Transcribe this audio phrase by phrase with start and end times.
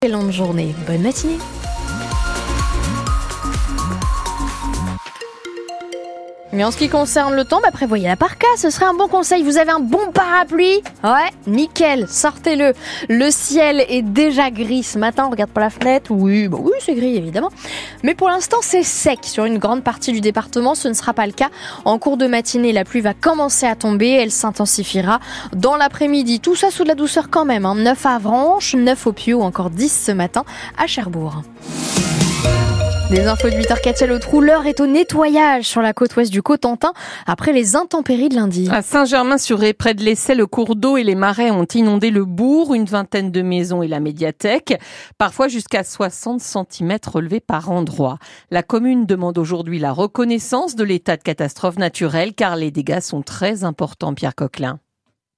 [0.00, 1.38] Excellente journée, bonne matinée.
[6.58, 9.06] Mais en ce qui concerne le temps, bah prévoyez la parka, ce serait un bon
[9.06, 9.44] conseil.
[9.44, 12.72] Vous avez un bon parapluie Ouais, nickel, sortez-le.
[13.08, 16.10] Le ciel est déjà gris ce matin, on regarde pas la fenêtre.
[16.10, 17.50] Oui, bah oui, c'est gris évidemment.
[18.02, 21.26] Mais pour l'instant, c'est sec sur une grande partie du département, ce ne sera pas
[21.26, 21.50] le cas.
[21.84, 25.20] En cours de matinée, la pluie va commencer à tomber, elle s'intensifiera
[25.52, 26.40] dans l'après-midi.
[26.40, 27.76] Tout ça sous de la douceur quand même, hein.
[27.76, 30.42] 9 à Avranches, 9 au Piau, encore 10 ce matin
[30.76, 31.42] à Cherbourg.
[33.10, 36.42] Des infos de 8h4 au trou, l'heure est au nettoyage sur la côte ouest du
[36.42, 36.92] Cotentin
[37.26, 38.68] après les intempéries de lundi.
[38.70, 42.74] À Saint-Germain-sur-Ré, près de l'Essai, le cours d'eau et les marais ont inondé le bourg,
[42.74, 44.78] une vingtaine de maisons et la médiathèque,
[45.16, 48.18] parfois jusqu'à 60 cm relevés par endroit.
[48.50, 53.22] La commune demande aujourd'hui la reconnaissance de l'état de catastrophe naturelle car les dégâts sont
[53.22, 54.80] très importants, Pierre Coquelin.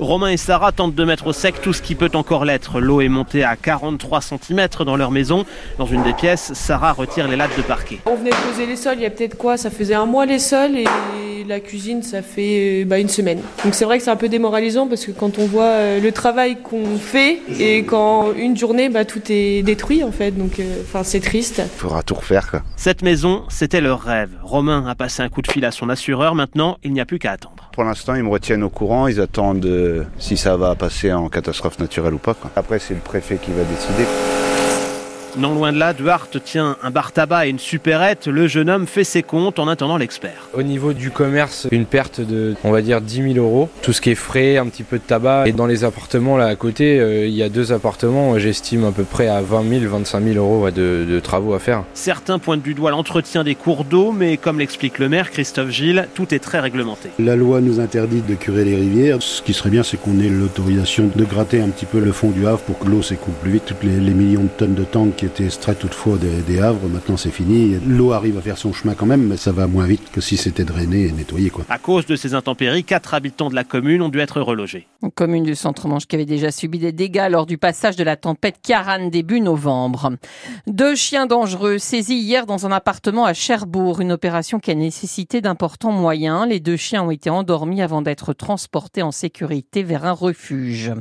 [0.00, 2.80] Romain et Sarah tentent de mettre au sec tout ce qui peut encore l'être.
[2.80, 5.46] L'eau est montée à 43 cm dans leur maison.
[5.78, 8.00] Dans une des pièces, Sarah retire les lattes de parquet.
[8.04, 9.56] On venait de poser les sols il y a peut-être quoi?
[9.56, 10.84] Ça faisait un mois les sols et
[11.42, 13.40] la cuisine ça fait bah, une semaine.
[13.64, 16.12] Donc c'est vrai que c'est un peu démoralisant parce que quand on voit euh, le
[16.12, 20.30] travail qu'on fait et quand une journée bah, tout est détruit en fait.
[20.32, 21.62] Donc euh, enfin c'est triste.
[21.64, 22.62] Il faudra tout refaire quoi.
[22.76, 24.30] Cette maison, c'était leur rêve.
[24.42, 26.34] Romain a passé un coup de fil à son assureur.
[26.34, 27.70] Maintenant, il n'y a plus qu'à attendre.
[27.72, 29.08] Pour l'instant, ils me retiennent au courant.
[29.08, 32.34] Ils attendent euh, si ça va passer en catastrophe naturelle ou pas.
[32.34, 32.50] Quoi.
[32.56, 34.04] Après, c'est le préfet qui va décider.
[35.36, 38.28] Non loin de là, Duarte tient un bar tabac et une supérette.
[38.28, 40.48] Le jeune homme fait ses comptes en attendant l'expert.
[40.52, 43.68] Au niveau du commerce, une perte de, on va dire, 10 000 euros.
[43.82, 45.48] Tout ce qui est frais, un petit peu de tabac.
[45.48, 48.38] Et dans les appartements, là à côté, euh, il y a deux appartements.
[48.38, 51.58] J'estime à peu près à 20 000, 25 000 euros ouais, de, de, travaux à
[51.58, 51.82] faire.
[51.94, 56.06] Certains pointent du doigt l'entretien des cours d'eau, mais comme l'explique le maire Christophe Gilles,
[56.14, 57.08] tout est très réglementé.
[57.18, 59.20] La loi nous interdit de curer les rivières.
[59.20, 62.30] Ce qui serait bien, c'est qu'on ait l'autorisation de gratter un petit peu le fond
[62.30, 63.64] du Havre pour que l'eau s'écoule plus vite.
[63.66, 66.86] Toutes les, les millions de tonnes de tanks qui étaient extraits toutefois des, des, havres,
[66.88, 67.76] maintenant c'est fini.
[67.86, 70.36] L'eau arrive à faire son chemin quand même, mais ça va moins vite que si
[70.36, 71.50] c'était drainé et nettoyé.
[71.50, 71.64] Quoi.
[71.70, 74.86] À cause de ces intempéries, quatre habitants de la commune ont dû être relogés.
[75.02, 78.16] Une commune du centre-manche qui avait déjà subi des dégâts lors du passage de la
[78.16, 80.12] tempête Karan début novembre.
[80.66, 85.40] Deux chiens dangereux saisis hier dans un appartement à Cherbourg, une opération qui a nécessité
[85.40, 86.46] d'importants moyens.
[86.48, 90.92] Les deux chiens ont été endormis avant d'être transportés en sécurité vers un refuge.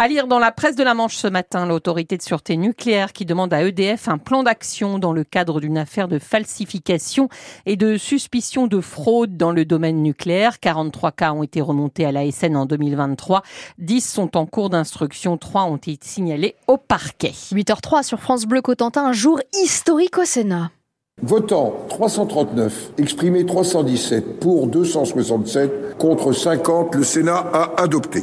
[0.00, 3.24] À lire dans la presse de la Manche ce matin, l'autorité de sûreté nucléaire qui
[3.24, 7.28] demande à EDF un plan d'action dans le cadre d'une affaire de falsification
[7.66, 10.60] et de suspicion de fraude dans le domaine nucléaire.
[10.60, 13.42] 43 cas ont été remontés à la SN en 2023.
[13.78, 15.36] 10 sont en cours d'instruction.
[15.36, 17.32] 3 ont été signalés au parquet.
[17.32, 20.70] 8h03 sur France Bleu Cotentin, un jour historique au Sénat.
[21.20, 28.22] Votant 339, exprimé 317, pour 267, contre 50, le Sénat a adopté.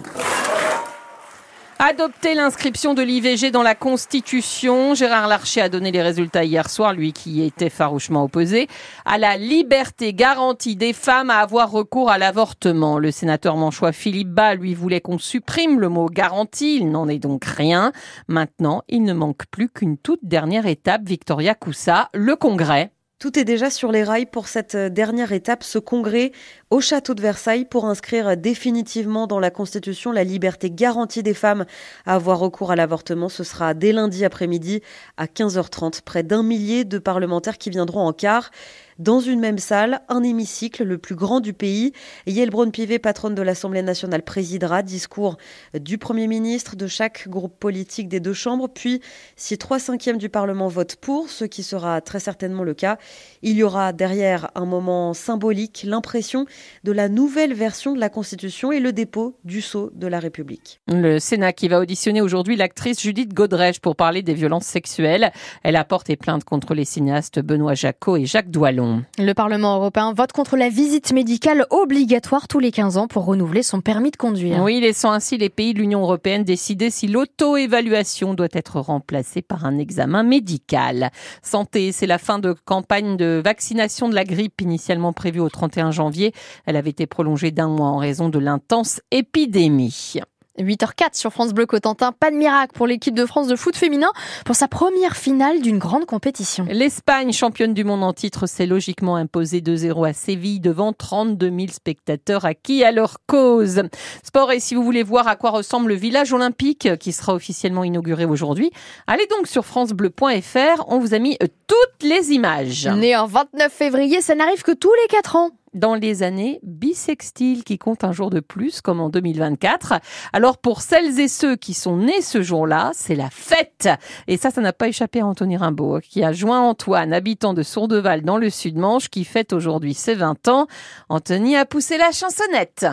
[1.77, 4.95] Adopter l'inscription de l'IVG dans la Constitution.
[4.95, 8.69] Gérard Larcher a donné les résultats hier soir, lui qui était farouchement opposé
[9.03, 12.97] à la liberté garantie des femmes à avoir recours à l'avortement.
[12.97, 16.77] Le sénateur manchois Philippe Bas, lui, voulait qu'on supprime le mot garantie.
[16.77, 17.91] Il n'en est donc rien.
[18.29, 22.94] Maintenant, il ne manque plus qu'une toute dernière étape, Victoria Coussa, le Congrès.
[23.17, 26.33] Tout est déjà sur les rails pour cette dernière étape, ce congrès
[26.69, 31.65] au château de Versailles pour inscrire définitivement dans la Constitution la liberté garantie des femmes
[32.05, 33.29] à avoir recours à l'avortement.
[33.29, 34.81] Ce sera dès lundi après-midi
[35.15, 36.01] à 15h30.
[36.01, 38.51] Près d'un millier de parlementaires qui viendront en quart
[38.99, 41.93] dans une même salle, un hémicycle, le plus grand du pays.
[42.27, 44.83] Yael Braun-Pivet, patronne de l'Assemblée nationale, présidera.
[44.83, 45.37] Discours
[45.73, 48.67] du Premier ministre, de chaque groupe politique des deux chambres.
[48.67, 49.01] Puis,
[49.35, 52.97] si trois cinquièmes du Parlement votent pour, ce qui sera très certainement le cas,
[53.41, 56.45] il y aura derrière un moment symbolique, l'impression
[56.83, 60.79] de la nouvelle version de la Constitution et le dépôt du sceau de la République.
[60.87, 65.31] Le Sénat qui va auditionner aujourd'hui l'actrice Judith Godrèche pour parler des violences sexuelles.
[65.63, 68.84] Elle a porté plainte contre les cinéastes Benoît Jacot et Jacques Doillon.
[69.17, 73.63] Le Parlement européen vote contre la visite médicale obligatoire tous les 15 ans pour renouveler
[73.63, 74.61] son permis de conduire.
[74.61, 79.65] Oui, laissant ainsi les pays de l'Union européenne décider si l'auto-évaluation doit être remplacée par
[79.65, 81.11] un examen médical.
[81.41, 85.91] Santé, c'est la fin de campagne de vaccination de la grippe initialement prévue au 31
[85.91, 86.33] janvier.
[86.65, 90.21] Elle avait été prolongée d'un mois en raison de l'intense épidémie.
[90.59, 92.11] 8h04 sur France Bleu Cotentin.
[92.11, 94.09] Pas de miracle pour l'équipe de France de foot féminin
[94.45, 96.65] pour sa première finale d'une grande compétition.
[96.69, 101.71] L'Espagne, championne du monde en titre, s'est logiquement imposée 2-0 à Séville devant 32 000
[101.71, 103.83] spectateurs acquis à leur cause?
[104.23, 107.83] Sport et si vous voulez voir à quoi ressemble le village olympique qui sera officiellement
[107.83, 108.71] inauguré aujourd'hui,
[109.07, 110.85] allez donc sur francebleu.fr.
[110.87, 111.37] On vous a mis
[111.67, 112.87] toutes les images.
[112.87, 115.51] Né en 29 février, ça n'arrive que tous les 4 ans.
[115.75, 119.93] Dans les années bissextiles qui comptent un jour de plus, comme en 2024.
[120.33, 123.89] Alors pour celles et ceux qui sont nés ce jour-là, c'est la fête.
[124.27, 127.61] Et ça, ça n'a pas échappé à Anthony Rimbaud, qui a joint Antoine, habitant de
[127.61, 130.67] Sourdeval dans le Sud-Manche, qui fête aujourd'hui ses 20 ans.
[131.09, 132.87] Anthony a poussé la chansonnette.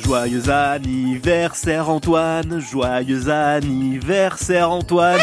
[0.00, 5.20] Joyeux anniversaire Antoine, joyeux anniversaire Antoine.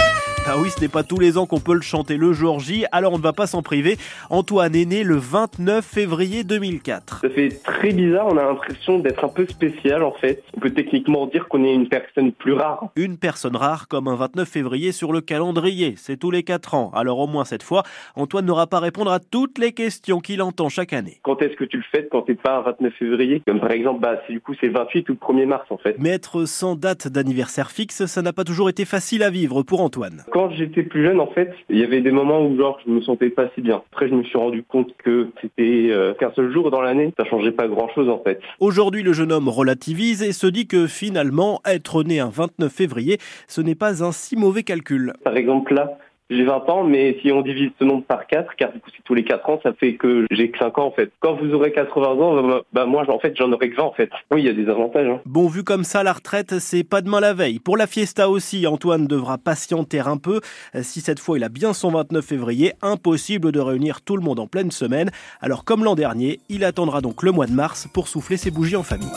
[0.62, 3.14] Oui, ce n'est pas tous les ans qu'on peut le chanter le jour J, alors
[3.14, 3.98] on ne va pas s'en priver.
[4.30, 7.22] Antoine est né le 29 février 2004.
[7.22, 10.44] Ça fait très bizarre, on a l'impression d'être un peu spécial en fait.
[10.58, 12.90] On peut techniquement dire qu'on est une personne plus rare.
[12.96, 16.92] Une personne rare comme un 29 février sur le calendrier, c'est tous les 4 ans.
[16.96, 17.84] Alors au moins cette fois,
[18.16, 21.20] Antoine n'aura pas à répondre à toutes les questions qu'il entend chaque année.
[21.24, 23.42] Quand est-ce que tu le fêtes quand t'es pas un 29 février?
[23.48, 25.96] Comme par exemple, bah, du coup c'est 28 ou le 1er mars en fait.
[26.00, 29.82] Mais être sans date d'anniversaire fixe, ça n'a pas toujours été facile à vivre pour
[29.82, 30.24] Antoine.
[30.32, 33.02] Quand j'étais plus jeune, en fait, il y avait des moments où genre je me
[33.02, 33.82] sentais pas si bien.
[33.92, 37.26] Après, je me suis rendu compte que c'était euh, qu'un seul jour dans l'année, ça
[37.26, 38.40] changeait pas grand-chose en fait.
[38.60, 43.18] Aujourd'hui, le jeune homme relativise et se dit que finalement, être né un 29 février,
[43.48, 45.14] ce n'est pas un si mauvais calcul.
[45.24, 45.98] Par exemple là,
[46.30, 49.04] j'ai 20 ans, mais si on divise ce nombre par 4, car du coup c'est
[49.04, 51.12] tous les 4 ans, ça fait que j'ai que 5 ans en fait.
[51.20, 53.94] Quand vous aurez 80 ans, bah, bah moi en fait j'en aurai que 20 en
[53.94, 54.10] fait.
[54.32, 55.08] Oui, il y a des avantages.
[55.08, 55.22] Hein.
[55.26, 57.60] Bon, vu comme ça, la retraite, c'est pas demain la veille.
[57.60, 60.42] Pour la fiesta aussi, Antoine devra patienter un peu.
[60.82, 64.40] Si cette fois il a bien son 29 février, impossible de réunir tout le monde
[64.40, 65.10] en pleine semaine.
[65.42, 68.76] Alors comme l'an dernier, il attendra donc le mois de mars pour souffler ses bougies
[68.76, 69.10] en famille.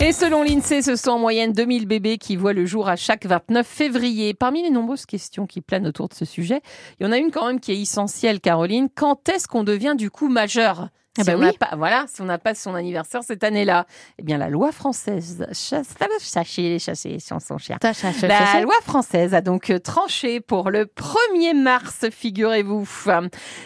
[0.00, 3.24] Et selon l'INSEE, ce sont en moyenne 2000 bébés qui voient le jour à chaque
[3.24, 4.34] 29 février.
[4.34, 6.60] Parmi les nombreuses questions qui planent autour de ce sujet,
[6.98, 8.88] il y en a une quand même qui est essentielle, Caroline.
[8.94, 10.88] Quand est-ce qu'on devient du coup majeur?
[11.18, 11.52] Ah bah oui.
[11.58, 13.86] pas, voilà, si on n'a pas son anniversaire cette année-là,
[14.18, 17.78] eh bien la loi française, chasse, sachez les chasser sur son chien.
[18.22, 22.88] La loi française a donc euh, tranché pour le 1er mars, figurez-vous.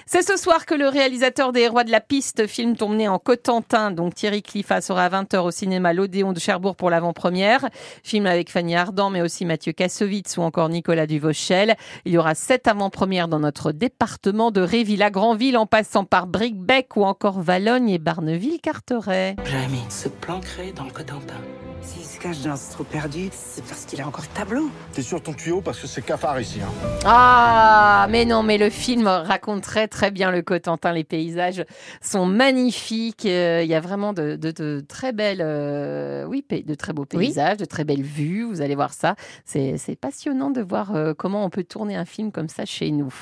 [0.05, 3.91] C'est ce soir que le réalisateur des Rois de la Piste, film tourné en Cotentin,
[3.93, 7.69] donc Thierry Cliffat, sera à 20h au cinéma L'Odéon de Cherbourg pour l'avant-première.
[8.03, 11.77] Film avec Fanny Ardant, mais aussi Mathieu Kassovitz ou encore Nicolas Duvauchel.
[12.05, 16.27] Il y aura sept avant-premières dans notre département de Réville à Granville, en passant par
[16.27, 19.37] Bricbec ou encore Valogne et Barneville-Carteret.
[19.45, 21.35] Jérémy, ce plan créé dans le Cotentin.
[21.81, 24.69] S'il se cache dans ce trou perdu, c'est parce qu'il a encore le tableau.
[24.93, 26.59] T'es sur ton tuyau parce que c'est cafard ici.
[26.61, 26.69] Hein.
[27.05, 30.93] Ah, mais non, mais le film raconte très très bien le Cotentin.
[30.93, 31.65] Les paysages
[32.03, 33.25] sont magnifiques.
[33.27, 37.05] Euh, Il y a vraiment de, de- de très belles, euh, oui, de très beaux
[37.05, 38.43] paysages, de très belles vues.
[38.45, 39.15] Vous allez voir ça.
[39.45, 42.91] C'est c'est passionnant de voir euh, comment on peut tourner un film comme ça chez
[42.91, 43.13] nous.